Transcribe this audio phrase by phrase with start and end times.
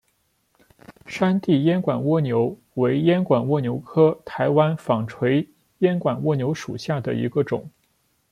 [1.05, 7.69] 山地烟管蜗牛为烟管蜗牛科台湾纺锤烟管蜗牛属下的一个种。